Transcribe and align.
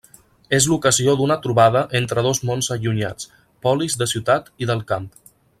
És 0.57 0.67
l'ocasió 0.69 1.13
d'una 1.19 1.37
trobada 1.43 1.83
entre 2.01 2.25
dos 2.29 2.41
mons 2.51 2.71
allunyats: 2.77 3.31
polis 3.67 3.99
de 4.03 4.11
ciutat 4.17 4.53
i 4.65 4.71
del 4.73 4.87
camp. 4.95 5.11